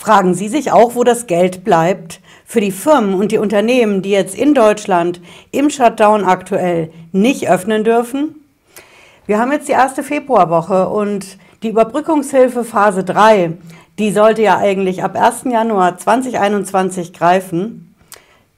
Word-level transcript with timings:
Fragen 0.00 0.32
Sie 0.32 0.48
sich 0.48 0.72
auch, 0.72 0.94
wo 0.94 1.04
das 1.04 1.26
Geld 1.26 1.62
bleibt 1.62 2.20
für 2.46 2.62
die 2.62 2.72
Firmen 2.72 3.12
und 3.12 3.32
die 3.32 3.36
Unternehmen, 3.36 4.00
die 4.00 4.08
jetzt 4.08 4.34
in 4.34 4.54
Deutschland 4.54 5.20
im 5.50 5.68
Shutdown 5.68 6.24
aktuell 6.24 6.90
nicht 7.12 7.50
öffnen 7.50 7.84
dürfen? 7.84 8.34
Wir 9.26 9.38
haben 9.38 9.52
jetzt 9.52 9.68
die 9.68 9.72
erste 9.72 10.02
Februarwoche 10.02 10.88
und 10.88 11.36
die 11.62 11.68
Überbrückungshilfe 11.68 12.64
Phase 12.64 13.04
3, 13.04 13.52
die 13.98 14.10
sollte 14.10 14.40
ja 14.40 14.56
eigentlich 14.56 15.04
ab 15.04 15.20
1. 15.20 15.44
Januar 15.52 15.98
2021 15.98 17.12
greifen. 17.12 17.94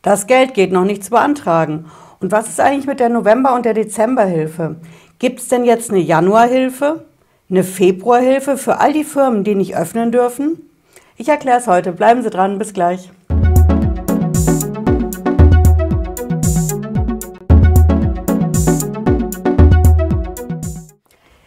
Das 0.02 0.28
Geld 0.28 0.54
geht 0.54 0.70
noch 0.70 0.84
nicht 0.84 1.02
zu 1.02 1.10
beantragen. 1.10 1.86
Und 2.20 2.30
was 2.30 2.48
ist 2.50 2.60
eigentlich 2.60 2.86
mit 2.86 3.00
der 3.00 3.08
November- 3.08 3.56
und 3.56 3.64
der 3.64 3.74
Dezemberhilfe? 3.74 4.76
Gibt 5.18 5.40
es 5.40 5.48
denn 5.48 5.64
jetzt 5.64 5.90
eine 5.90 5.98
Januarhilfe, 5.98 7.04
eine 7.50 7.64
Februarhilfe 7.64 8.56
für 8.56 8.78
all 8.78 8.92
die 8.92 9.02
Firmen, 9.02 9.42
die 9.42 9.56
nicht 9.56 9.76
öffnen 9.76 10.12
dürfen? 10.12 10.68
Ich 11.16 11.28
erkläre 11.28 11.58
es 11.58 11.66
heute. 11.66 11.92
Bleiben 11.92 12.22
Sie 12.22 12.30
dran. 12.30 12.58
Bis 12.58 12.72
gleich. 12.72 13.10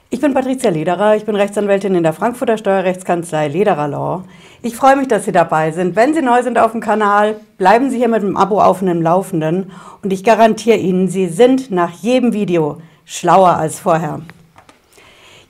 Ich 0.09 0.21
bin 0.21 0.33
Patricia 0.33 0.69
Lederer, 0.69 1.15
ich 1.15 1.25
bin 1.25 1.35
Rechtsanwältin 1.35 1.93
in 1.93 2.03
der 2.03 2.13
Frankfurter 2.13 2.57
Steuerrechtskanzlei 2.57 3.47
Lederer 3.49 3.87
Law. 3.87 4.23
Ich 4.61 4.75
freue 4.75 4.95
mich, 4.95 5.07
dass 5.07 5.25
Sie 5.25 5.31
dabei 5.31 5.71
sind. 5.71 5.95
Wenn 5.95 6.13
Sie 6.13 6.21
neu 6.21 6.41
sind 6.41 6.57
auf 6.57 6.71
dem 6.71 6.79
Kanal, 6.79 7.35
bleiben 7.57 7.89
Sie 7.89 7.97
hier 7.97 8.07
mit 8.07 8.23
dem 8.23 8.37
Abo 8.37 8.61
auf 8.61 8.79
dem 8.79 9.01
Laufenden 9.01 9.71
und 10.01 10.13
ich 10.13 10.23
garantiere 10.23 10.77
Ihnen, 10.77 11.09
Sie 11.09 11.27
sind 11.27 11.69
nach 11.69 11.91
jedem 11.91 12.33
Video 12.33 12.81
schlauer 13.03 13.57
als 13.57 13.79
vorher. 13.79 14.21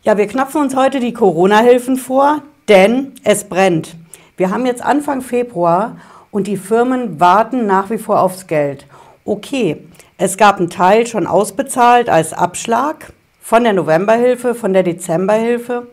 Ja, 0.04 0.18
wir 0.18 0.28
knapfen 0.28 0.62
uns 0.62 0.76
heute 0.76 1.00
die 1.00 1.14
Corona-Hilfen 1.14 1.96
vor, 1.96 2.42
denn 2.68 3.14
es 3.24 3.44
brennt. 3.46 3.96
Wir 4.38 4.52
haben 4.52 4.66
jetzt 4.66 4.84
Anfang 4.84 5.22
Februar 5.22 5.98
und 6.32 6.48
die 6.48 6.58
Firmen 6.58 7.20
warten 7.20 7.66
nach 7.66 7.90
wie 7.90 7.98
vor 7.98 8.22
aufs 8.22 8.48
Geld. 8.48 8.86
Okay, 9.24 9.78
es 10.18 10.38
gab 10.38 10.58
einen 10.58 10.70
Teil 10.70 11.08
schon 11.08 11.28
ausbezahlt 11.28 12.10
als 12.10 12.34
Abschlag 12.34 13.14
von 13.42 13.64
der 13.64 13.74
Novemberhilfe, 13.74 14.56
von 14.56 14.74
der 14.74 14.84
Dezemberhilfe. 14.84 15.88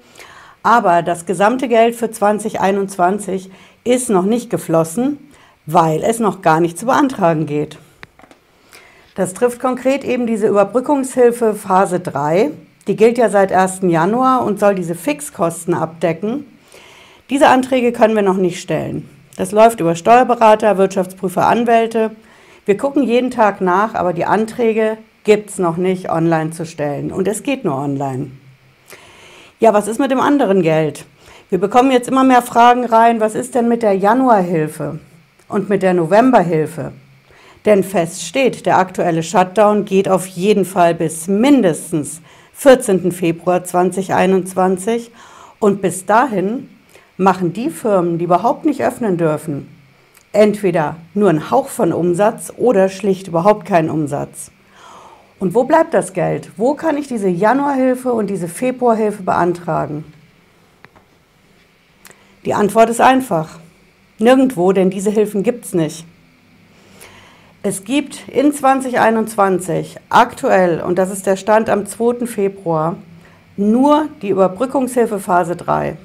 Aber 0.63 1.03
das 1.03 1.27
gesamte 1.27 1.69
Geld 1.69 1.97
für 1.97 2.11
2021 2.11 3.51
ist 3.85 4.11
noch 4.11 4.25
nicht 4.25 4.49
geflossen, 4.49 5.19
weil 5.67 6.03
es 6.03 6.19
noch 6.19 6.43
gar 6.43 6.61
nicht 6.61 6.79
zu 6.79 6.87
beantragen 6.87 7.47
geht. 7.47 7.79
Das 9.15 9.35
trifft 9.35 9.61
konkret 9.61 10.05
eben 10.05 10.27
diese 10.27 10.47
Überbrückungshilfe 10.49 11.55
Phase 11.55 12.01
3. 12.01 12.51
Die 12.87 12.97
gilt 12.97 13.19
ja 13.19 13.29
seit 13.29 13.53
1. 13.53 13.81
Januar 13.83 14.45
und 14.45 14.59
soll 14.59 14.75
diese 14.75 14.95
Fixkosten 14.95 15.75
abdecken. 15.75 16.47
Diese 17.31 17.49
Anträge 17.49 17.93
können 17.93 18.15
wir 18.15 18.23
noch 18.23 18.37
nicht 18.37 18.61
stellen. 18.61 19.09
Das 19.37 19.53
läuft 19.53 19.81
über 19.81 19.95
Steuerberater, 19.95 20.77
Wirtschaftsprüfer, 20.77 21.47
Anwälte. 21.47 22.11
Wir 22.67 22.77
gucken 22.77 23.03
jeden 23.03 23.31
Tag 23.31 23.61
nach, 23.61 23.95
aber 23.95 24.13
die 24.13 24.25
Anträge 24.25 24.99
gibt 25.25 25.51
es 25.51 25.59
noch 25.59 25.77
nicht 25.77 26.11
online 26.11 26.51
zu 26.51 26.67
stellen. 26.67 27.13
Und 27.13 27.29
es 27.29 27.43
geht 27.43 27.65
nur 27.65 27.77
online. 27.77 28.31
Ja, 29.61 29.73
was 29.73 29.89
ist 29.89 30.01
mit 30.01 30.11
dem 30.11 30.21
anderen 30.21 30.63
Geld? 30.63 31.07
Wir 31.49 31.59
bekommen 31.59 31.93
jetzt 31.93 32.09
immer 32.09 32.25
mehr 32.25 32.43
Fragen 32.43 32.85
rein, 32.85 33.21
was 33.21 33.35
ist 33.35 33.55
denn 33.55 33.69
mit 33.69 33.83
der 33.83 33.93
Januarhilfe 33.93 34.99
und 35.49 35.69
mit 35.69 35.83
der 35.83 35.95
Novemberhilfe? 35.95 36.93
Denn 37.65 37.85
fest 37.85 38.23
steht, 38.23 38.67
der 38.67 38.79
aktuelle 38.79 39.23
Shutdown 39.23 39.85
geht 39.85 40.09
auf 40.09 40.27
jeden 40.27 40.65
Fall 40.65 40.95
bis 40.95 41.29
mindestens 41.29 42.21
14. 42.55 43.13
Februar 43.13 43.63
2021 43.63 45.11
und 45.61 45.81
bis 45.81 46.07
dahin 46.07 46.69
machen 47.17 47.53
die 47.53 47.71
Firmen, 47.71 48.19
die 48.19 48.25
überhaupt 48.25 48.65
nicht 48.65 48.83
öffnen 48.83 49.17
dürfen, 49.17 49.69
entweder 50.33 50.97
nur 51.15 51.31
einen 51.31 51.51
Hauch 51.51 51.69
von 51.69 51.93
Umsatz 51.93 52.53
oder 52.57 52.89
schlicht 52.89 53.29
überhaupt 53.29 53.67
keinen 53.67 53.91
Umsatz. 53.91 54.51
Und 55.39 55.55
wo 55.55 55.65
bleibt 55.65 55.93
das 55.93 56.13
Geld? 56.13 56.51
Wo 56.57 56.75
kann 56.75 56.97
ich 56.97 57.09
diese 57.09 57.29
Januarhilfe 57.29 58.13
und 58.13 58.29
diese 58.29 58.49
Februarhilfe 58.49 59.25
beantragen? 59.25 60.05
Die 62.45 62.55
Antwort 62.55 62.91
ist 62.91 63.01
einfach. 63.01 63.59
Nirgendwo, 64.19 64.73
denn 64.73 64.91
diese 64.91 65.11
Hilfen 65.11 65.43
gibt 65.43 65.65
es 65.65 65.75
nicht. 65.75 66.05
Es 67.65 67.85
gibt 67.85 68.29
in 68.29 68.53
2021 68.53 69.97
aktuell, 70.09 70.81
und 70.81 70.99
das 70.99 71.11
ist 71.11 71.27
der 71.27 71.37
Stand 71.37 71.71
am 71.71 71.87
2. 71.87 72.27
Februar, 72.27 72.97
nur 73.57 74.09
die 74.23 74.31
Überbrückungshilfe 74.31 75.21
Phase 75.21 75.55
3. 75.55 75.97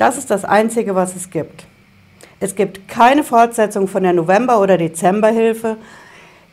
Das 0.00 0.16
ist 0.16 0.30
das 0.30 0.46
Einzige, 0.46 0.94
was 0.94 1.14
es 1.14 1.28
gibt. 1.28 1.66
Es 2.40 2.54
gibt 2.54 2.88
keine 2.88 3.22
Fortsetzung 3.22 3.86
von 3.86 4.02
der 4.02 4.14
November- 4.14 4.58
oder 4.58 4.78
Dezemberhilfe, 4.78 5.76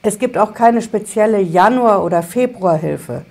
es 0.01 0.19
gibt 0.19 0.37
auch 0.37 0.53
keine 0.53 0.81
spezielle 0.81 1.39
Januar- 1.39 2.03
oder 2.03 2.23
Februarhilfe. 2.23 3.23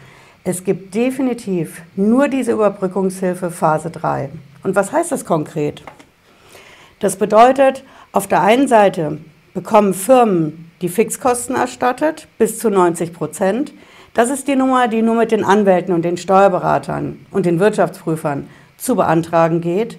Es 0.43 0.65
gibt 0.65 0.94
definitiv 0.94 1.82
nur 1.97 2.28
diese 2.28 2.53
Überbrückungshilfe 2.53 3.50
Phase 3.50 3.91
3. 3.91 4.31
Und 4.62 4.75
was 4.75 4.91
heißt 4.91 5.12
das 5.12 5.27
konkret? 5.27 5.82
Das 6.98 7.16
bedeutet, 7.16 7.84
auf 8.12 8.27
der 8.27 8.41
einen 8.41 8.69
Seite 8.69 9.19
bekommen 9.53 9.93
Firmen 9.93 10.71
die 10.81 10.88
Fixkosten 10.88 11.56
erstattet, 11.56 12.27
bis 12.38 12.59
zu 12.59 12.71
90 12.71 13.12
Prozent. 13.12 13.75
Das 14.15 14.31
ist 14.31 14.48
die 14.48 14.56
Nummer, 14.56 14.88
die 14.88 15.03
nur 15.03 15.16
mit 15.16 15.31
den 15.31 15.44
Anwälten 15.44 15.94
und 15.94 16.06
den 16.06 16.16
Steuerberatern 16.16 17.27
und 17.31 17.44
den 17.44 17.60
Wirtschaftsprüfern 17.60 18.48
zu 18.77 18.97
beantragen 18.97 19.61
geht. 19.61 19.99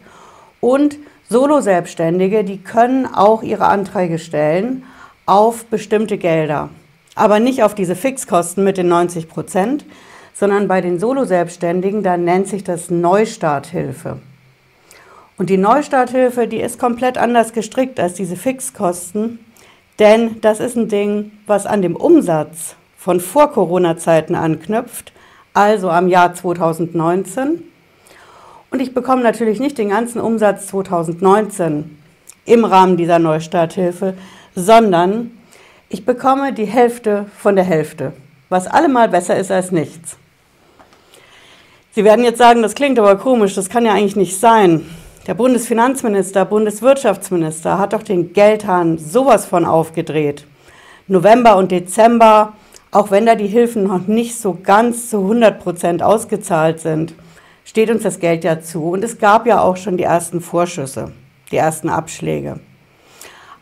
Und 0.60 0.98
Solo-Selbstständige, 1.30 2.44
die 2.44 2.60
können 2.60 3.06
auch 3.06 3.44
ihre 3.44 3.66
Anträge 3.66 4.20
stellen 4.20 4.84
auf 5.26 5.66
bestimmte 5.66 6.18
Gelder. 6.18 6.70
Aber 7.16 7.40
nicht 7.40 7.64
auf 7.64 7.76
diese 7.76 7.96
Fixkosten 7.96 8.64
mit 8.64 8.78
den 8.78 8.88
90 8.88 9.28
Prozent, 9.28 9.86
sondern 10.34 10.68
bei 10.68 10.82
den 10.82 11.00
Solo-Selbstständigen, 11.00 12.04
da 12.04 12.16
nennt 12.16 12.48
sich 12.48 12.64
das 12.64 12.90
Neustarthilfe. 12.90 14.20
Und 15.38 15.50
die 15.50 15.58
Neustarthilfe, 15.58 16.48
die 16.48 16.62
ist 16.62 16.80
komplett 16.80 17.18
anders 17.18 17.54
gestrickt 17.54 18.00
als 18.00 18.14
diese 18.14 18.36
Fixkosten, 18.36 19.40
denn 20.00 20.42
das 20.42 20.59
ist 20.59 20.76
ein 20.76 20.90
Ding, 20.90 21.32
was 21.48 21.66
an 21.66 21.82
dem 21.82 21.96
Umsatz 21.96 22.76
von 22.98 23.20
Vor-Corona-Zeiten 23.20 24.36
anknüpft, 24.36 25.12
also 25.54 25.90
am 25.90 26.08
Jahr 26.08 26.34
2019. 26.34 27.64
Und 28.69 28.81
ich 28.81 28.94
bekomme 28.94 29.23
natürlich 29.23 29.59
nicht 29.59 29.78
den 29.78 29.89
ganzen 29.89 30.19
Umsatz 30.19 30.67
2019 30.67 31.97
im 32.45 32.66
Rahmen 32.66 32.97
dieser 32.97 33.19
Neustarthilfe, 33.19 34.13
sondern 34.55 35.31
ich 35.89 36.05
bekomme 36.05 36.51
die 36.51 36.66
Hälfte 36.66 37.25
von 37.38 37.55
der 37.55 37.63
Hälfte, 37.63 38.13
was 38.50 38.67
allemal 38.67 39.07
besser 39.07 39.38
ist 39.38 39.51
als 39.51 39.72
nichts. 39.72 40.17
Sie 41.91 42.03
werden 42.03 42.25
jetzt 42.25 42.38
sagen, 42.38 42.61
das 42.61 42.75
klingt 42.75 43.00
aber 43.00 43.16
komisch, 43.16 43.55
das 43.55 43.69
kann 43.69 43.85
ja 43.85 43.94
eigentlich 43.94 44.16
nicht 44.16 44.39
sein. 44.39 44.85
Der 45.28 45.34
Bundesfinanzminister, 45.34 46.45
Bundeswirtschaftsminister 46.45 47.79
hat 47.79 47.94
doch 47.94 48.03
den 48.03 48.34
Geldhahn 48.34 48.97
sowas 48.97 49.45
von 49.45 49.66
aufgedreht. 49.66 50.45
November 51.07 51.55
und 51.57 51.72
Dezember, 51.72 52.53
auch 52.91 53.11
wenn 53.11 53.25
da 53.25 53.35
die 53.35 53.47
Hilfen 53.47 53.84
noch 53.84 54.07
nicht 54.07 54.39
so 54.39 54.57
ganz 54.61 55.09
zu 55.09 55.22
100 55.22 55.59
Prozent 55.59 56.03
ausgezahlt 56.03 56.79
sind, 56.79 57.13
steht 57.67 57.89
uns 57.89 58.03
das 58.03 58.19
Geld 58.19 58.45
ja 58.45 58.61
zu. 58.61 58.91
Und 58.91 59.03
es 59.03 59.19
gab 59.19 59.45
ja 59.45 59.61
auch 59.61 59.75
schon 59.75 59.97
die 59.97 60.05
ersten 60.05 60.39
Vorschüsse, 60.39 61.11
die 61.51 61.57
ersten 61.57 61.89
Abschläge. 61.89 62.59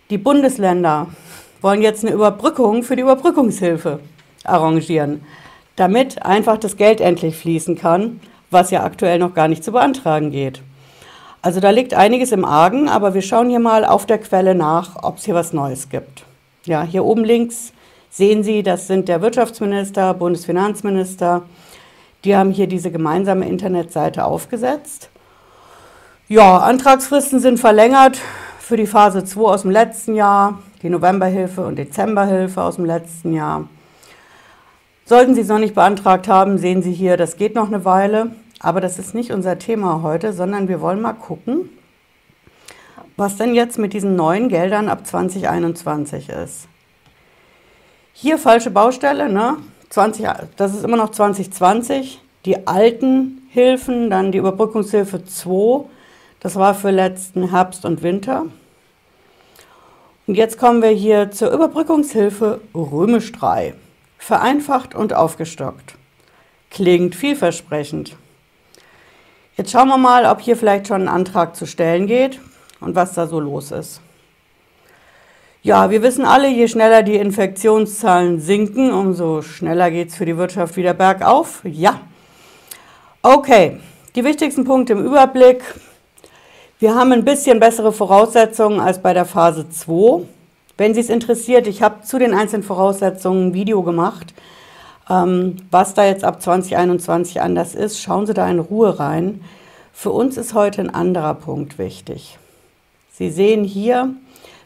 Die 0.09 0.17
Bundesländer 0.17 1.07
wollen 1.61 1.81
jetzt 1.81 2.05
eine 2.05 2.13
Überbrückung 2.13 2.83
für 2.83 2.95
die 2.95 3.01
Überbrückungshilfe 3.01 3.99
arrangieren, 4.43 5.23
damit 5.75 6.23
einfach 6.23 6.57
das 6.57 6.77
Geld 6.77 7.01
endlich 7.01 7.35
fließen 7.35 7.77
kann, 7.77 8.19
was 8.51 8.71
ja 8.71 8.83
aktuell 8.83 9.19
noch 9.19 9.33
gar 9.33 9.47
nicht 9.47 9.63
zu 9.63 9.71
beantragen 9.71 10.31
geht. 10.31 10.61
Also 11.41 11.59
da 11.59 11.69
liegt 11.69 11.93
einiges 11.93 12.31
im 12.31 12.45
Argen, 12.45 12.89
aber 12.89 13.13
wir 13.13 13.21
schauen 13.21 13.49
hier 13.49 13.59
mal 13.59 13.85
auf 13.85 14.05
der 14.05 14.17
Quelle 14.17 14.55
nach, 14.55 15.03
ob 15.03 15.17
es 15.17 15.25
hier 15.25 15.35
was 15.35 15.53
Neues 15.53 15.89
gibt. 15.89 16.23
Ja, 16.65 16.81
hier 16.83 17.05
oben 17.05 17.23
links 17.23 17.71
sehen 18.09 18.43
Sie, 18.43 18.63
das 18.63 18.87
sind 18.87 19.07
der 19.09 19.21
Wirtschaftsminister, 19.21 20.13
Bundesfinanzminister. 20.15 21.43
Die 22.23 22.35
haben 22.35 22.51
hier 22.51 22.65
diese 22.65 22.89
gemeinsame 22.91 23.47
Internetseite 23.47 24.25
aufgesetzt. 24.25 25.09
Ja, 26.27 26.57
Antragsfristen 26.57 27.39
sind 27.39 27.59
verlängert 27.59 28.19
für 28.57 28.77
die 28.77 28.87
Phase 28.87 29.23
2 29.23 29.41
aus 29.41 29.61
dem 29.61 29.69
letzten 29.69 30.15
Jahr, 30.15 30.57
die 30.81 30.89
Novemberhilfe 30.89 31.63
und 31.63 31.75
Dezemberhilfe 31.75 32.63
aus 32.63 32.77
dem 32.77 32.85
letzten 32.85 33.31
Jahr. 33.31 33.69
Sollten 35.05 35.35
Sie 35.35 35.41
es 35.41 35.49
noch 35.49 35.59
nicht 35.59 35.75
beantragt 35.75 36.27
haben, 36.27 36.57
sehen 36.57 36.81
Sie 36.81 36.93
hier, 36.93 37.15
das 37.15 37.37
geht 37.37 37.53
noch 37.53 37.67
eine 37.67 37.85
Weile. 37.85 38.31
Aber 38.59 38.81
das 38.81 38.97
ist 38.97 39.13
nicht 39.13 39.31
unser 39.31 39.59
Thema 39.59 40.01
heute, 40.01 40.33
sondern 40.33 40.67
wir 40.67 40.81
wollen 40.81 40.99
mal 40.99 41.13
gucken, 41.13 41.69
was 43.17 43.37
denn 43.37 43.53
jetzt 43.53 43.77
mit 43.77 43.93
diesen 43.93 44.15
neuen 44.15 44.49
Geldern 44.49 44.89
ab 44.89 45.05
2021 45.05 46.29
ist. 46.29 46.67
Hier 48.13 48.39
falsche 48.39 48.71
Baustelle, 48.71 49.29
ne? 49.29 49.57
20, 49.89 50.25
das 50.57 50.73
ist 50.73 50.85
immer 50.85 50.97
noch 50.97 51.11
2020. 51.11 52.19
Die 52.45 52.65
alten 52.65 53.47
Hilfen, 53.51 54.09
dann 54.09 54.31
die 54.31 54.39
Überbrückungshilfe 54.39 55.23
2, 55.23 55.85
das 56.45 56.57
war 56.57 56.75
für 56.75 56.91
letzten 56.91 57.49
Herbst 57.49 57.85
und 57.85 58.03
Winter. 58.03 58.45
Und 60.27 60.35
jetzt 60.35 60.59
kommen 60.59 60.83
wir 60.83 60.91
hier 60.91 61.31
zur 61.31 61.49
Überbrückungshilfe 61.49 62.61
Römisch 62.75 63.31
3. 63.31 63.73
Vereinfacht 64.19 64.93
und 64.93 65.15
aufgestockt. 65.15 65.95
Klingt 66.69 67.15
vielversprechend. 67.15 68.15
Jetzt 69.57 69.71
schauen 69.71 69.87
wir 69.87 69.97
mal, 69.97 70.27
ob 70.27 70.39
hier 70.39 70.55
vielleicht 70.55 70.87
schon 70.87 71.01
ein 71.01 71.07
Antrag 71.07 71.55
zu 71.55 71.65
stellen 71.65 72.05
geht 72.05 72.39
und 72.79 72.93
was 72.93 73.15
da 73.15 73.25
so 73.25 73.39
los 73.39 73.71
ist. 73.71 73.99
Ja, 75.63 75.89
wir 75.89 76.03
wissen 76.03 76.25
alle, 76.25 76.47
je 76.47 76.67
schneller 76.67 77.01
die 77.01 77.15
Infektionszahlen 77.15 78.39
sinken, 78.39 78.93
umso 78.93 79.41
schneller 79.41 79.89
geht 79.89 80.09
es 80.09 80.15
für 80.15 80.27
die 80.27 80.37
Wirtschaft 80.37 80.77
wieder 80.77 80.93
bergauf. 80.93 81.61
Ja. 81.63 82.01
Okay, 83.23 83.79
die 84.13 84.23
wichtigsten 84.23 84.63
Punkte 84.63 84.93
im 84.93 85.03
Überblick. 85.03 85.63
Wir 86.77 86.93
haben 86.93 87.13
ein 87.13 87.23
bisschen 87.23 87.61
bessere 87.61 87.93
Voraussetzungen 87.93 88.81
als 88.81 89.01
bei 89.01 89.13
der 89.13 89.23
Phase 89.23 89.69
2. 89.69 90.25
Wenn 90.75 90.93
Sie 90.93 90.99
es 90.99 91.09
interessiert, 91.09 91.67
ich 91.67 91.81
habe 91.81 92.01
zu 92.01 92.19
den 92.19 92.33
einzelnen 92.33 92.63
Voraussetzungen 92.63 93.47
ein 93.47 93.53
Video 93.53 93.81
gemacht. 93.81 94.33
Ähm, 95.09 95.55
was 95.71 95.93
da 95.93 96.05
jetzt 96.05 96.25
ab 96.25 96.41
2021 96.41 97.39
anders 97.39 97.75
ist, 97.75 98.01
schauen 98.01 98.27
Sie 98.27 98.33
da 98.33 98.49
in 98.49 98.59
Ruhe 98.59 98.99
rein. 98.99 99.39
Für 99.93 100.09
uns 100.09 100.35
ist 100.35 100.53
heute 100.53 100.81
ein 100.81 100.93
anderer 100.93 101.35
Punkt 101.35 101.79
wichtig. 101.79 102.37
Sie 103.13 103.29
sehen 103.29 103.63
hier, 103.63 104.09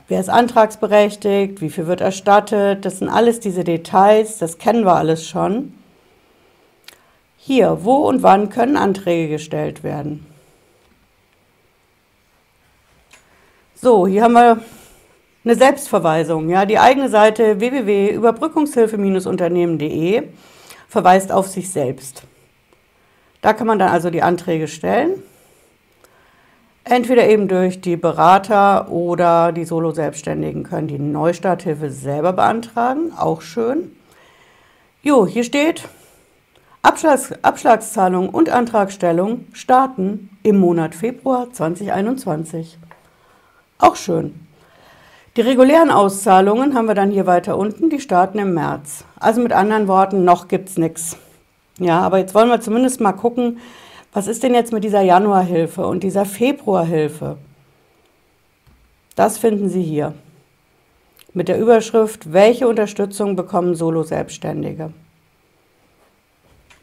wer 0.08 0.20
ist 0.20 0.30
antragsberechtigt, 0.30 1.62
wie 1.62 1.70
viel 1.70 1.86
wird 1.86 2.02
erstattet, 2.02 2.86
das 2.86 2.98
sind 2.98 3.10
alles 3.10 3.40
diese 3.40 3.64
Details, 3.64 4.40
das 4.40 4.58
kennen 4.58 4.84
wir 4.84 4.96
alles 4.96 5.28
schon. 5.28 5.74
Hier, 7.38 7.80
wo 7.84 7.98
und 7.98 8.24
wann 8.24 8.50
können 8.50 8.78
Anträge 8.78 9.30
gestellt 9.30 9.84
werden? 9.84 10.26
So, 13.82 14.08
hier 14.08 14.24
haben 14.24 14.34
wir 14.34 14.62
eine 15.46 15.56
Selbstverweisung. 15.56 16.50
Ja, 16.50 16.66
die 16.66 16.80
eigene 16.80 17.08
Seite 17.08 17.62
www.überbrückungshilfe-unternehmen.de 17.62 20.24
verweist 20.90 21.32
auf 21.32 21.48
sich 21.48 21.72
selbst. 21.72 22.24
Da 23.42 23.54
kann 23.54 23.68
man 23.68 23.80
dann 23.80 23.88
also 23.88 24.10
die 24.10 24.22
Anträge 24.22 24.68
stellen. 24.68 25.24
Entweder 26.84 27.30
eben 27.30 27.48
durch 27.48 27.80
die 27.80 27.96
Berater 27.96 28.92
oder 28.92 29.54
die 29.54 29.64
Solo-Selbstständigen 29.64 30.64
können 30.64 30.90
die 30.90 31.00
Neustarthilfe 31.00 31.90
selber 31.90 32.34
beantragen. 32.34 33.14
Auch 33.18 33.42
schön. 33.42 33.96
Jo, 35.02 35.26
hier 35.26 35.46
steht, 35.46 35.88
Abschlags 36.82 37.32
Abschlagszahlung 37.44 38.28
und 38.28 38.50
Antragstellung 38.50 39.48
starten 39.54 40.38
im 40.44 40.60
Monat 40.60 40.96
Februar 40.96 41.54
2021. 41.54 42.78
Auch 43.80 43.96
schön. 43.96 44.48
Die 45.36 45.42
regulären 45.42 45.90
Auszahlungen 45.90 46.76
haben 46.76 46.88
wir 46.88 46.96
dann 46.96 47.12
hier 47.12 47.26
weiter 47.26 47.58
unten, 47.58 47.90
die 47.90 48.02
starten 48.02 48.40
im 48.40 48.54
März. 48.54 49.06
Also 49.20 49.42
mit 49.42 49.54
anderen 49.54 49.88
Worten, 49.88 50.26
noch 50.26 50.50
gibt 50.50 50.70
es 50.70 50.78
nichts. 50.78 51.18
Ja, 51.78 52.02
aber 52.02 52.18
jetzt 52.18 52.36
wollen 52.36 52.50
wir 52.50 52.60
zumindest 52.60 53.00
mal 53.00 53.14
gucken, 53.14 53.60
was 54.12 54.28
ist 54.28 54.44
denn 54.44 54.54
jetzt 54.54 54.74
mit 54.74 54.84
dieser 54.84 55.02
Januarhilfe 55.02 55.88
und 55.88 56.04
dieser 56.04 56.26
Februarhilfe? 56.26 57.38
Das 59.16 59.38
finden 59.38 59.70
Sie 59.70 59.84
hier. 59.84 60.14
Mit 61.34 61.48
der 61.48 61.60
Überschrift, 61.60 62.34
welche 62.34 62.68
Unterstützung 62.68 63.38
bekommen 63.38 63.76
Solo-Selbstständige? 63.76 64.92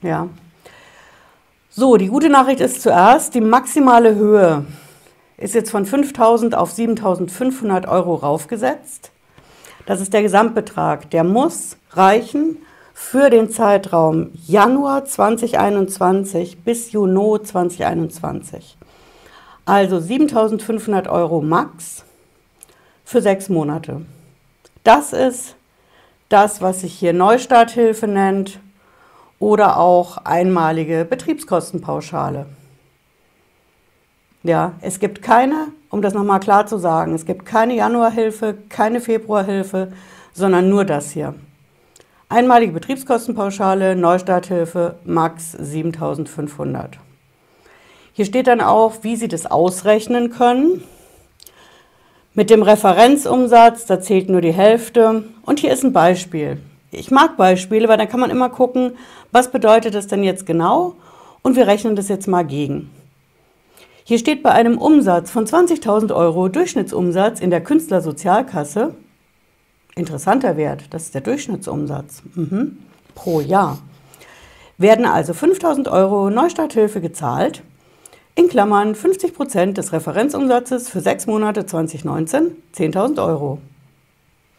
Ja. 0.00 0.28
So, 1.68 1.96
die 1.98 2.06
gute 2.06 2.30
Nachricht 2.30 2.60
ist 2.60 2.80
zuerst, 2.80 3.34
die 3.34 3.40
maximale 3.42 4.14
Höhe 4.14 4.64
ist 5.38 5.54
jetzt 5.54 5.70
von 5.70 5.86
5.000 5.86 6.54
auf 6.54 6.72
7.500 6.72 7.88
Euro 7.88 8.14
raufgesetzt. 8.14 9.10
Das 9.84 10.00
ist 10.00 10.12
der 10.12 10.22
Gesamtbetrag. 10.22 11.10
Der 11.10 11.24
muss 11.24 11.76
reichen 11.90 12.58
für 12.94 13.28
den 13.28 13.50
Zeitraum 13.50 14.30
Januar 14.46 15.04
2021 15.04 16.62
bis 16.64 16.92
Juni 16.92 17.42
2021. 17.42 18.76
Also 19.66 19.96
7.500 19.96 21.08
Euro 21.08 21.42
max 21.42 22.04
für 23.04 23.20
sechs 23.20 23.48
Monate. 23.48 24.02
Das 24.82 25.12
ist 25.12 25.56
das, 26.28 26.62
was 26.62 26.80
sich 26.80 26.94
hier 26.94 27.12
Neustarthilfe 27.12 28.06
nennt 28.06 28.58
oder 29.38 29.76
auch 29.76 30.18
einmalige 30.18 31.04
Betriebskostenpauschale. 31.04 32.46
Ja, 34.46 34.74
es 34.80 35.00
gibt 35.00 35.22
keine, 35.22 35.72
um 35.90 36.02
das 36.02 36.14
nochmal 36.14 36.38
klar 36.38 36.68
zu 36.68 36.78
sagen, 36.78 37.14
es 37.14 37.26
gibt 37.26 37.46
keine 37.46 37.74
Januarhilfe, 37.74 38.54
keine 38.68 39.00
Februarhilfe, 39.00 39.88
sondern 40.32 40.68
nur 40.68 40.84
das 40.84 41.10
hier. 41.10 41.34
Einmalige 42.28 42.70
Betriebskostenpauschale, 42.70 43.96
Neustarthilfe, 43.96 44.94
max 45.04 45.50
7500. 45.50 46.98
Hier 48.12 48.24
steht 48.24 48.46
dann 48.46 48.60
auch, 48.60 49.02
wie 49.02 49.16
Sie 49.16 49.26
das 49.26 49.46
ausrechnen 49.46 50.30
können. 50.30 50.84
Mit 52.32 52.48
dem 52.48 52.62
Referenzumsatz, 52.62 53.86
da 53.86 54.00
zählt 54.00 54.28
nur 54.28 54.42
die 54.42 54.52
Hälfte. 54.52 55.24
Und 55.42 55.58
hier 55.58 55.72
ist 55.72 55.82
ein 55.82 55.92
Beispiel. 55.92 56.58
Ich 56.92 57.10
mag 57.10 57.36
Beispiele, 57.36 57.88
weil 57.88 57.98
dann 57.98 58.08
kann 58.08 58.20
man 58.20 58.30
immer 58.30 58.50
gucken, 58.50 58.92
was 59.32 59.50
bedeutet 59.50 59.96
das 59.96 60.06
denn 60.06 60.22
jetzt 60.22 60.46
genau? 60.46 60.94
Und 61.42 61.56
wir 61.56 61.66
rechnen 61.66 61.96
das 61.96 62.08
jetzt 62.08 62.28
mal 62.28 62.44
gegen. 62.44 62.92
Hier 64.08 64.20
steht 64.20 64.44
bei 64.44 64.52
einem 64.52 64.78
Umsatz 64.78 65.32
von 65.32 65.46
20.000 65.46 66.14
Euro 66.14 66.46
Durchschnittsumsatz 66.46 67.40
in 67.40 67.50
der 67.50 67.60
Künstlersozialkasse, 67.60 68.94
interessanter 69.96 70.56
Wert, 70.56 70.84
das 70.90 71.06
ist 71.06 71.14
der 71.16 71.22
Durchschnittsumsatz 71.22 72.22
mhm, 72.36 72.78
pro 73.16 73.40
Jahr, 73.40 73.78
werden 74.78 75.06
also 75.06 75.32
5.000 75.32 75.90
Euro 75.90 76.30
Neustarthilfe 76.30 77.00
gezahlt, 77.00 77.64
in 78.36 78.46
Klammern 78.48 78.94
50 78.94 79.34
Prozent 79.34 79.76
des 79.76 79.92
Referenzumsatzes 79.92 80.88
für 80.88 81.00
sechs 81.00 81.26
Monate 81.26 81.66
2019, 81.66 82.62
10.000 82.76 83.26
Euro. 83.26 83.58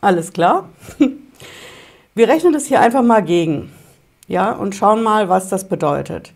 Alles 0.02 0.34
klar? 0.34 0.68
Wir 2.16 2.28
rechnen 2.28 2.52
das 2.52 2.66
hier 2.66 2.82
einfach 2.82 3.02
mal 3.02 3.24
gegen 3.24 3.72
ja, 4.28 4.52
und 4.52 4.76
schauen 4.76 5.04
mal, 5.04 5.30
was 5.30 5.48
das 5.48 5.70
bedeutet. 5.70 6.34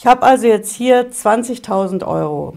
Ich 0.00 0.06
habe 0.06 0.22
also 0.22 0.46
jetzt 0.46 0.74
hier 0.74 1.12
20.000 1.12 2.06
Euro. 2.06 2.56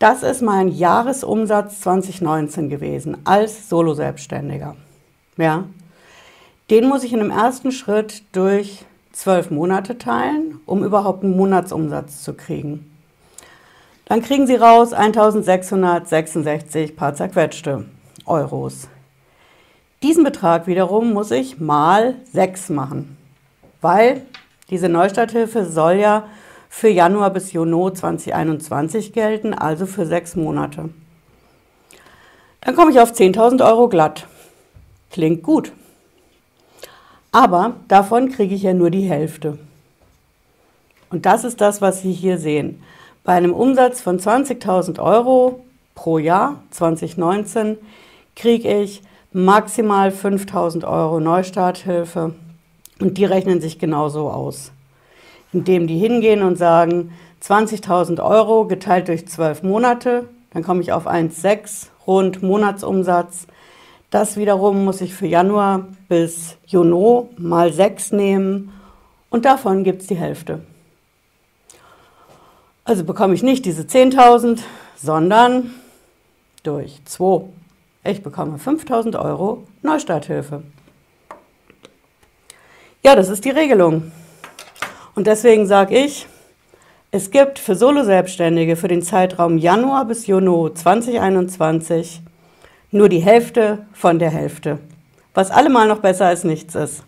Das 0.00 0.24
ist 0.24 0.42
mein 0.42 0.66
Jahresumsatz 0.66 1.80
2019 1.82 2.68
gewesen 2.68 3.18
als 3.22 3.68
Solo-Selbstständiger. 3.68 4.74
Ja. 5.36 5.62
Den 6.70 6.88
muss 6.88 7.04
ich 7.04 7.12
in 7.12 7.20
einem 7.20 7.30
ersten 7.30 7.70
Schritt 7.70 8.24
durch 8.32 8.84
zwölf 9.12 9.52
Monate 9.52 9.96
teilen, 9.96 10.58
um 10.66 10.82
überhaupt 10.82 11.22
einen 11.22 11.36
Monatsumsatz 11.36 12.24
zu 12.24 12.34
kriegen. 12.34 12.90
Dann 14.06 14.22
kriegen 14.22 14.48
Sie 14.48 14.56
raus 14.56 14.92
1666 14.92 16.96
paar 16.96 17.14
zerquetschte 17.14 17.84
Euros. 18.26 18.88
Diesen 20.02 20.24
Betrag 20.24 20.66
wiederum 20.66 21.12
muss 21.12 21.30
ich 21.30 21.60
mal 21.60 22.16
6 22.32 22.70
machen, 22.70 23.16
weil 23.80 24.22
diese 24.70 24.88
Neustarthilfe 24.88 25.64
soll 25.64 25.94
ja 25.94 26.24
für 26.68 26.88
Januar 26.88 27.30
bis 27.30 27.52
Juni 27.52 27.92
2021 27.92 29.12
gelten, 29.12 29.54
also 29.54 29.86
für 29.86 30.06
sechs 30.06 30.34
Monate. 30.36 30.90
Dann 32.60 32.74
komme 32.74 32.90
ich 32.90 33.00
auf 33.00 33.12
10.000 33.12 33.64
Euro 33.64 33.88
glatt. 33.88 34.26
Klingt 35.10 35.42
gut. 35.42 35.72
Aber 37.30 37.76
davon 37.88 38.30
kriege 38.30 38.54
ich 38.54 38.62
ja 38.62 38.74
nur 38.74 38.90
die 38.90 39.08
Hälfte. 39.08 39.58
Und 41.10 41.26
das 41.26 41.44
ist 41.44 41.60
das, 41.60 41.80
was 41.80 42.02
Sie 42.02 42.12
hier 42.12 42.38
sehen. 42.38 42.82
Bei 43.22 43.34
einem 43.34 43.52
Umsatz 43.52 44.00
von 44.00 44.18
20.000 44.18 45.00
Euro 45.00 45.64
pro 45.94 46.18
Jahr 46.18 46.62
2019 46.70 47.78
kriege 48.34 48.82
ich 48.82 49.02
maximal 49.32 50.10
5.000 50.10 50.86
Euro 50.86 51.20
Neustarthilfe. 51.20 52.34
Und 53.00 53.18
die 53.18 53.24
rechnen 53.24 53.60
sich 53.60 53.78
genauso 53.78 54.30
aus, 54.30 54.72
indem 55.52 55.86
die 55.86 55.98
hingehen 55.98 56.42
und 56.42 56.56
sagen, 56.56 57.12
20.000 57.42 58.24
Euro 58.24 58.66
geteilt 58.66 59.08
durch 59.08 59.26
12 59.28 59.62
Monate, 59.62 60.28
dann 60.52 60.62
komme 60.62 60.80
ich 60.80 60.92
auf 60.92 61.06
1,6 61.06 61.88
rund 62.06 62.42
Monatsumsatz. 62.42 63.46
Das 64.10 64.36
wiederum 64.36 64.84
muss 64.84 65.00
ich 65.00 65.14
für 65.14 65.26
Januar 65.26 65.88
bis 66.08 66.56
Juni 66.66 67.26
mal 67.36 67.72
6 67.72 68.12
nehmen 68.12 68.72
und 69.28 69.44
davon 69.44 69.82
gibt 69.82 70.02
es 70.02 70.06
die 70.06 70.14
Hälfte. 70.14 70.60
Also 72.84 73.02
bekomme 73.02 73.34
ich 73.34 73.42
nicht 73.42 73.64
diese 73.64 73.82
10.000, 73.82 74.60
sondern 74.94 75.74
durch 76.62 77.00
2. 77.04 77.44
Ich 78.04 78.22
bekomme 78.22 78.58
5.000 78.58 79.18
Euro 79.18 79.64
Neustarthilfe. 79.82 80.62
Ja, 83.06 83.14
das 83.14 83.28
ist 83.28 83.44
die 83.44 83.50
Regelung. 83.50 84.12
Und 85.14 85.26
deswegen 85.26 85.66
sage 85.66 85.94
ich, 85.94 86.26
es 87.10 87.30
gibt 87.30 87.58
für 87.58 87.74
Solo-Selbstständige 87.74 88.76
für 88.76 88.88
den 88.88 89.02
Zeitraum 89.02 89.58
Januar 89.58 90.06
bis 90.06 90.26
Juni 90.26 90.72
2021 90.72 92.22
nur 92.92 93.10
die 93.10 93.18
Hälfte 93.18 93.84
von 93.92 94.18
der 94.18 94.30
Hälfte, 94.30 94.78
was 95.34 95.50
allemal 95.50 95.86
noch 95.86 95.98
besser 95.98 96.24
als 96.24 96.44
nichts 96.44 96.74
ist. 96.74 97.02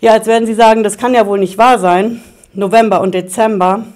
Ja, 0.00 0.16
jetzt 0.16 0.26
werden 0.26 0.44
Sie 0.44 0.52
sagen, 0.52 0.82
das 0.82 0.98
kann 0.98 1.14
ja 1.14 1.26
wohl 1.26 1.38
nicht 1.38 1.56
wahr 1.56 1.78
sein. 1.78 2.20
November 2.52 3.00
und 3.00 3.14
Dezember, 3.14 3.86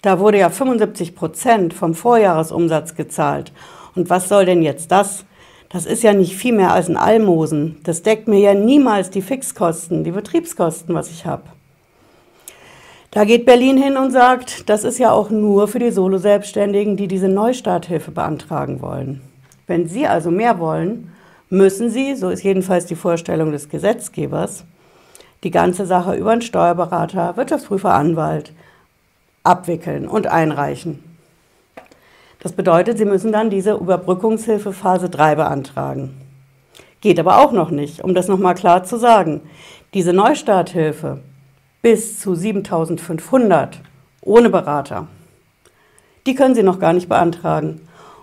da 0.00 0.20
wurde 0.20 0.38
ja 0.38 0.50
75 0.50 1.16
Prozent 1.16 1.74
vom 1.74 1.96
Vorjahresumsatz 1.96 2.94
gezahlt. 2.94 3.52
Und 3.96 4.10
was 4.10 4.28
soll 4.28 4.44
denn 4.44 4.62
jetzt 4.62 4.92
das? 4.92 5.24
Das 5.68 5.84
ist 5.86 6.02
ja 6.02 6.12
nicht 6.12 6.36
viel 6.36 6.54
mehr 6.54 6.72
als 6.72 6.88
ein 6.88 6.96
Almosen. 6.96 7.76
Das 7.82 8.02
deckt 8.02 8.28
mir 8.28 8.38
ja 8.38 8.54
niemals 8.54 9.10
die 9.10 9.22
Fixkosten, 9.22 10.04
die 10.04 10.12
Betriebskosten, 10.12 10.94
was 10.94 11.10
ich 11.10 11.26
habe. 11.26 11.42
Da 13.10 13.24
geht 13.24 13.46
Berlin 13.46 13.82
hin 13.82 13.96
und 13.96 14.10
sagt, 14.10 14.68
das 14.68 14.84
ist 14.84 14.98
ja 14.98 15.10
auch 15.10 15.30
nur 15.30 15.68
für 15.68 15.78
die 15.78 15.90
Solo-Selbstständigen, 15.90 16.96
die 16.96 17.08
diese 17.08 17.28
Neustarthilfe 17.28 18.10
beantragen 18.10 18.82
wollen. 18.82 19.22
Wenn 19.66 19.88
Sie 19.88 20.06
also 20.06 20.30
mehr 20.30 20.58
wollen, 20.58 21.12
müssen 21.48 21.90
Sie, 21.90 22.14
so 22.14 22.28
ist 22.28 22.42
jedenfalls 22.42 22.86
die 22.86 22.94
Vorstellung 22.94 23.52
des 23.52 23.68
Gesetzgebers, 23.68 24.64
die 25.44 25.50
ganze 25.50 25.86
Sache 25.86 26.14
über 26.14 26.32
einen 26.32 26.42
Steuerberater, 26.42 27.36
Wirtschaftsprüfer, 27.36 27.94
Anwalt 27.94 28.52
abwickeln 29.44 30.08
und 30.08 30.26
einreichen. 30.26 31.05
Das 32.40 32.52
bedeutet, 32.52 32.98
Sie 32.98 33.04
müssen 33.04 33.32
dann 33.32 33.50
diese 33.50 33.74
Überbrückungshilfe 33.74 34.72
Phase 34.72 35.08
3 35.08 35.34
beantragen. 35.36 36.16
Geht 37.00 37.18
aber 37.18 37.38
auch 37.38 37.52
noch 37.52 37.70
nicht, 37.70 38.04
um 38.04 38.14
das 38.14 38.28
nochmal 38.28 38.54
klar 38.54 38.84
zu 38.84 38.98
sagen. 38.98 39.40
Diese 39.94 40.12
Neustarthilfe 40.12 41.20
bis 41.82 42.18
zu 42.20 42.34
7500 42.34 43.80
ohne 44.20 44.50
Berater. 44.50 45.06
Die 46.26 46.34
können 46.34 46.54
Sie 46.54 46.62
noch 46.62 46.80
gar 46.80 46.92
nicht 46.92 47.08
beantragen. 47.08 47.80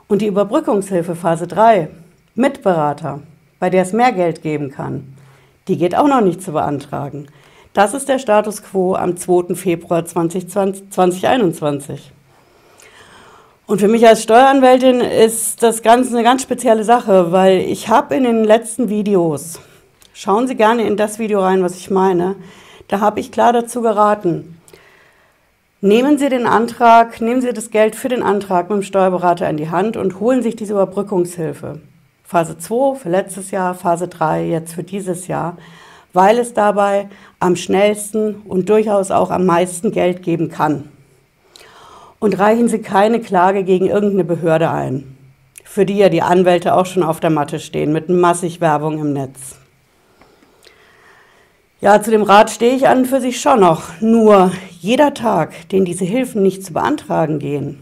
Und 0.08 0.22
die 0.22 0.28
Überbrückungshilfe 0.28 1.16
Phase 1.16 1.48
3 1.48 1.90
mit 2.36 2.62
Berater, 2.62 3.22
bei 3.60 3.70
der 3.70 3.84
es 3.84 3.94
mehr 3.94 4.12
Geld 4.12 4.42
geben 4.42 4.70
kann, 4.70 5.16
die 5.68 5.78
geht 5.78 5.96
auch 5.96 6.08
noch 6.08 6.22
nicht 6.22 6.42
zu 6.42 6.52
beantragen. 6.52 7.28
Das 7.74 7.94
ist 7.94 8.10
der 8.10 8.20
Status 8.20 8.62
quo 8.62 8.96
am 8.96 9.16
2. 9.16 9.56
Februar 9.56 10.06
2020, 10.06 10.90
2021. 10.92 12.12
Und 13.74 13.80
für 13.80 13.88
mich 13.88 14.06
als 14.06 14.22
Steueranwältin 14.22 15.00
ist 15.00 15.64
das 15.64 15.82
Ganze 15.82 16.14
eine 16.14 16.24
ganz 16.24 16.44
spezielle 16.44 16.84
Sache, 16.84 17.32
weil 17.32 17.58
ich 17.58 17.90
habe 17.90 18.14
in 18.14 18.22
den 18.22 18.44
letzten 18.44 18.88
Videos, 18.88 19.60
schauen 20.14 20.48
Sie 20.48 20.54
gerne 20.54 20.84
in 20.84 20.96
das 20.96 21.18
Video 21.18 21.42
rein, 21.42 21.64
was 21.64 21.76
ich 21.76 21.90
meine, 21.90 22.36
da 22.88 23.00
habe 23.00 23.20
ich 23.20 23.32
klar 23.32 23.52
dazu 23.52 23.82
geraten, 23.82 24.60
nehmen 25.82 26.20
Sie 26.20 26.30
den 26.30 26.46
Antrag, 26.46 27.20
nehmen 27.20 27.42
Sie 27.42 27.52
das 27.52 27.72
Geld 27.72 27.96
für 27.96 28.10
den 28.10 28.22
Antrag 28.22 28.70
mit 28.70 28.78
dem 28.78 28.84
Steuerberater 28.84 29.50
in 29.50 29.58
die 29.58 29.72
Hand 29.72 29.98
und 29.98 30.20
holen 30.20 30.44
sich 30.44 30.56
diese 30.56 30.74
Überbrückungshilfe. 30.74 31.82
Phase 32.24 32.60
2 32.60 33.00
für 33.00 33.10
letztes 33.10 33.50
Jahr, 33.50 33.74
Phase 33.74 34.08
3 34.08 34.46
jetzt 34.50 34.76
für 34.76 34.84
dieses 34.84 35.26
Jahr, 35.26 35.58
weil 36.14 36.38
es 36.38 36.54
dabei 36.54 37.10
am 37.40 37.56
schnellsten 37.56 38.36
und 38.46 38.70
durchaus 38.70 39.10
auch 39.10 39.32
am 39.32 39.48
meisten 39.48 39.92
Geld 39.92 40.22
geben 40.22 40.50
kann. 40.50 40.93
Und 42.24 42.40
reichen 42.40 42.70
Sie 42.70 42.80
keine 42.80 43.20
Klage 43.20 43.66
gegen 43.66 43.88
irgendeine 43.88 44.24
Behörde 44.24 44.70
ein, 44.70 45.18
für 45.66 45.86
die 45.86 45.98
ja 45.98 46.08
die 46.08 46.22
Anwälte 46.22 46.74
auch 46.74 46.86
schon 46.86 47.04
auf 47.04 47.20
der 47.20 47.32
Matte 47.32 47.60
stehen, 47.60 47.92
mit 47.92 48.08
massig 48.08 48.62
Werbung 48.62 48.98
im 48.98 49.12
Netz. 49.12 49.58
Ja, 51.82 52.02
zu 52.02 52.12
dem 52.12 52.24
Rat 52.24 52.50
stehe 52.50 52.78
ich 52.78 52.88
an 52.88 53.00
und 53.00 53.08
für 53.08 53.20
sich 53.20 53.42
schon 53.42 53.60
noch. 53.60 54.00
Nur 54.00 54.54
jeder 54.80 55.14
Tag, 55.14 55.68
den 55.68 55.84
diese 55.84 56.06
Hilfen 56.06 56.44
nicht 56.44 56.64
zu 56.64 56.72
beantragen 56.72 57.40
gehen, 57.40 57.80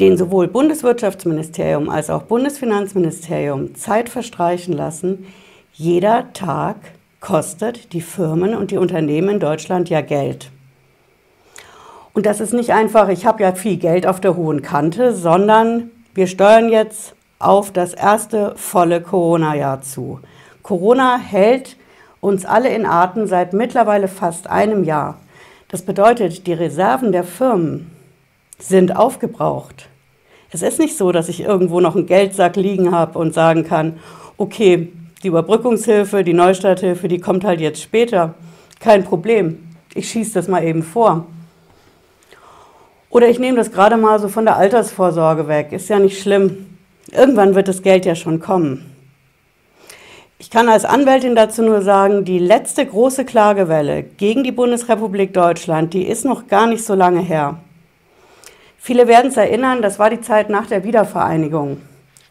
den 0.00 0.16
sowohl 0.16 0.48
Bundeswirtschaftsministerium 0.48 1.90
als 1.90 2.08
auch 2.08 2.22
Bundesfinanzministerium 2.22 3.74
Zeit 3.74 4.08
verstreichen 4.08 4.72
lassen, 4.72 5.26
jeder 5.74 6.32
Tag 6.32 6.76
kostet 7.20 7.92
die 7.92 8.00
Firmen 8.00 8.54
und 8.54 8.70
die 8.70 8.78
Unternehmen 8.78 9.28
in 9.28 9.40
Deutschland 9.40 9.90
ja 9.90 10.00
Geld. 10.00 10.50
Und 12.16 12.24
das 12.24 12.40
ist 12.40 12.54
nicht 12.54 12.72
einfach, 12.72 13.10
ich 13.10 13.26
habe 13.26 13.42
ja 13.42 13.52
viel 13.52 13.76
Geld 13.76 14.06
auf 14.06 14.20
der 14.22 14.36
hohen 14.36 14.62
Kante, 14.62 15.14
sondern 15.14 15.90
wir 16.14 16.26
steuern 16.26 16.70
jetzt 16.70 17.14
auf 17.38 17.72
das 17.72 17.92
erste 17.92 18.54
volle 18.56 19.02
Corona-Jahr 19.02 19.82
zu. 19.82 20.20
Corona 20.62 21.18
hält 21.18 21.76
uns 22.22 22.46
alle 22.46 22.70
in 22.70 22.86
Atem 22.86 23.26
seit 23.26 23.52
mittlerweile 23.52 24.08
fast 24.08 24.48
einem 24.48 24.82
Jahr. 24.82 25.18
Das 25.68 25.82
bedeutet, 25.82 26.46
die 26.46 26.54
Reserven 26.54 27.12
der 27.12 27.22
Firmen 27.22 27.90
sind 28.58 28.96
aufgebraucht. 28.96 29.90
Es 30.50 30.62
ist 30.62 30.78
nicht 30.78 30.96
so, 30.96 31.12
dass 31.12 31.28
ich 31.28 31.40
irgendwo 31.42 31.80
noch 31.80 31.96
einen 31.96 32.06
Geldsack 32.06 32.56
liegen 32.56 32.92
habe 32.92 33.18
und 33.18 33.34
sagen 33.34 33.62
kann, 33.62 33.98
okay, 34.38 34.90
die 35.22 35.28
Überbrückungshilfe, 35.28 36.24
die 36.24 36.32
Neustarthilfe, 36.32 37.08
die 37.08 37.20
kommt 37.20 37.44
halt 37.44 37.60
jetzt 37.60 37.82
später. 37.82 38.32
Kein 38.80 39.04
Problem. 39.04 39.58
Ich 39.92 40.08
schieße 40.08 40.32
das 40.32 40.48
mal 40.48 40.64
eben 40.64 40.82
vor. 40.82 41.26
Oder 43.16 43.30
ich 43.30 43.38
nehme 43.38 43.56
das 43.56 43.72
gerade 43.72 43.96
mal 43.96 44.18
so 44.18 44.28
von 44.28 44.44
der 44.44 44.58
Altersvorsorge 44.58 45.48
weg. 45.48 45.72
Ist 45.72 45.88
ja 45.88 45.98
nicht 45.98 46.20
schlimm. 46.20 46.66
Irgendwann 47.10 47.54
wird 47.54 47.66
das 47.66 47.80
Geld 47.80 48.04
ja 48.04 48.14
schon 48.14 48.40
kommen. 48.40 48.94
Ich 50.38 50.50
kann 50.50 50.68
als 50.68 50.84
Anwältin 50.84 51.34
dazu 51.34 51.62
nur 51.62 51.80
sagen, 51.80 52.26
die 52.26 52.38
letzte 52.38 52.84
große 52.84 53.24
Klagewelle 53.24 54.02
gegen 54.02 54.44
die 54.44 54.52
Bundesrepublik 54.52 55.32
Deutschland, 55.32 55.94
die 55.94 56.06
ist 56.06 56.26
noch 56.26 56.46
gar 56.46 56.66
nicht 56.66 56.84
so 56.84 56.94
lange 56.94 57.22
her. 57.22 57.56
Viele 58.76 59.08
werden 59.08 59.30
es 59.30 59.38
erinnern, 59.38 59.80
das 59.80 59.98
war 59.98 60.10
die 60.10 60.20
Zeit 60.20 60.50
nach 60.50 60.66
der 60.66 60.84
Wiedervereinigung, 60.84 61.80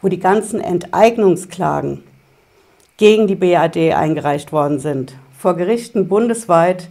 wo 0.02 0.08
die 0.08 0.20
ganzen 0.20 0.60
Enteignungsklagen 0.60 2.04
gegen 2.96 3.26
die 3.26 3.34
BAD 3.34 3.92
eingereicht 3.92 4.52
worden 4.52 4.78
sind, 4.78 5.16
vor 5.36 5.56
Gerichten 5.56 6.06
bundesweit. 6.06 6.90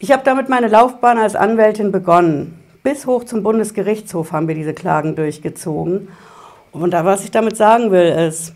Ich 0.00 0.10
habe 0.10 0.24
damit 0.24 0.48
meine 0.48 0.66
Laufbahn 0.66 1.18
als 1.18 1.36
Anwältin 1.36 1.92
begonnen. 1.92 2.57
Bis 2.82 3.06
hoch 3.06 3.24
zum 3.24 3.42
Bundesgerichtshof 3.42 4.32
haben 4.32 4.48
wir 4.48 4.54
diese 4.54 4.74
Klagen 4.74 5.16
durchgezogen. 5.16 6.08
Und 6.72 6.92
was 6.92 7.24
ich 7.24 7.30
damit 7.30 7.56
sagen 7.56 7.90
will, 7.90 8.08
ist, 8.28 8.54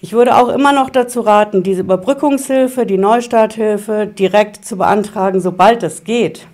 ich 0.00 0.12
würde 0.12 0.36
auch 0.36 0.48
immer 0.48 0.72
noch 0.72 0.90
dazu 0.90 1.20
raten, 1.20 1.62
diese 1.62 1.80
Überbrückungshilfe, 1.80 2.86
die 2.86 2.98
Neustarthilfe 2.98 4.06
direkt 4.06 4.64
zu 4.64 4.76
beantragen, 4.76 5.40
sobald 5.40 5.82
es 5.82 6.04
geht. 6.04 6.46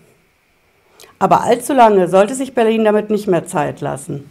Aber 1.18 1.42
allzu 1.42 1.74
lange 1.74 2.08
sollte 2.08 2.34
sich 2.34 2.54
Berlin 2.54 2.84
damit 2.84 3.10
nicht 3.10 3.28
mehr 3.28 3.46
Zeit 3.46 3.80
lassen. 3.80 4.30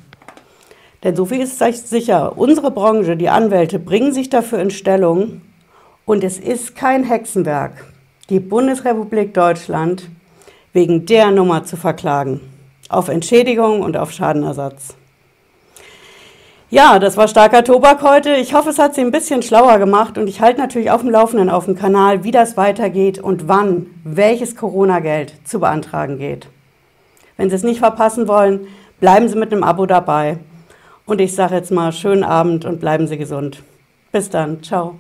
Denn 1.04 1.16
so 1.16 1.26
viel 1.26 1.42
ist 1.42 1.60
sicher, 1.90 2.38
unsere 2.38 2.72
Branche, 2.72 3.18
die 3.18 3.30
Anwälte, 3.30 3.78
bringen 3.78 4.14
sich 4.14 4.30
dafür 4.30 4.60
in 4.60 4.72
Stellung 4.72 5.42
und 6.06 6.24
es 6.24 6.40
ist 6.40 6.76
kein 6.76 7.04
Hexenwerk, 7.04 7.86
die 8.30 8.40
Bundesrepublik 8.40 9.34
Deutschland 9.34 10.10
wegen 10.74 11.06
der 11.06 11.32
Nummer 11.32 11.64
zu 11.64 11.78
verklagen, 11.78 12.42
auf 12.90 13.08
Entschädigung 13.08 13.82
und 13.82 13.96
auf 13.96 14.12
Schadenersatz. 14.12 14.96
Ja, 16.74 16.98
das 16.98 17.18
war 17.18 17.28
starker 17.28 17.64
Tobak 17.64 18.02
heute. 18.02 18.34
Ich 18.34 18.56
hoffe, 18.56 18.72
es 18.72 18.80
hat 18.80 18.96
Sie 18.96 19.02
ein 19.02 19.12
bisschen 19.12 19.44
schlauer 19.44 19.78
gemacht 19.78 20.18
und 20.18 20.28
ich 20.28 20.42
halte 20.42 20.60
natürlich 20.60 20.90
auf 20.90 21.02
dem 21.02 21.12
Laufenden 21.12 21.52
auf 21.52 21.66
dem 21.66 21.76
Kanal, 21.76 22.24
wie 22.24 22.32
das 22.32 22.58
weitergeht 22.58 23.20
und 23.20 23.48
wann 23.48 23.86
welches 24.04 24.56
Corona-Geld 24.56 25.36
zu 25.44 25.60
beantragen 25.60 26.18
geht. 26.18 26.48
Wenn 27.38 27.52
Sie 27.52 27.56
es 27.56 27.62
nicht 27.62 27.78
verpassen 27.78 28.28
wollen, 28.28 28.68
bleiben 29.00 29.30
Sie 29.30 29.38
mit 29.38 29.52
einem 29.52 29.64
Abo 29.64 29.86
dabei. 29.86 30.40
Und 31.06 31.22
ich 31.22 31.36
sage 31.36 31.54
jetzt 31.54 31.72
mal 31.72 31.92
schönen 31.92 32.24
Abend 32.24 32.66
und 32.66 32.80
bleiben 32.80 33.06
Sie 33.06 33.18
gesund. 33.18 33.62
Bis 34.12 34.32
dann. 34.32 34.64
Ciao. 34.64 34.96